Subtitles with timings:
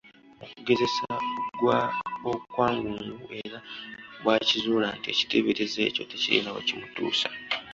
[0.45, 1.05] Okugezesa
[2.33, 3.57] okwangungu era
[4.21, 7.29] bw’akizuula nti ekiteeberezo ekyo tekirina we kimutuusa.